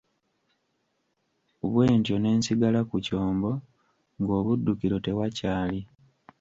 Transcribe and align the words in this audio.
Bwe 1.71 1.85
ntyo 1.97 2.15
ne 2.19 2.31
nsigala 2.37 2.79
ku 2.89 2.97
kyombo 3.05 3.51
ng'obuddukiro 4.19 4.97
tewakyali. 5.05 5.79